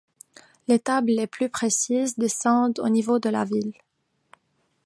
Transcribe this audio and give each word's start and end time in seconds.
Les 0.67 0.79
tables 0.79 1.11
les 1.11 1.27
plus 1.27 1.47
précises 1.47 2.17
descendent 2.17 2.79
au 2.79 2.89
niveau 2.89 3.19
de 3.19 3.29
la 3.29 3.45
ville. 3.45 3.75